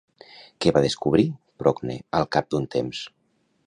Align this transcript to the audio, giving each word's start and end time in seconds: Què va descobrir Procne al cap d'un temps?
Què 0.65 0.73
va 0.77 0.81
descobrir 0.85 1.27
Procne 1.63 2.01
al 2.21 2.29
cap 2.37 2.53
d'un 2.55 2.71
temps? 2.79 3.09